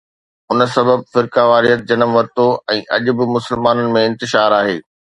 [0.53, 4.79] ان سبب فرقيواريت جنم ورتو ۽ اڄ به مسلمانن ۾ انتشار آهي.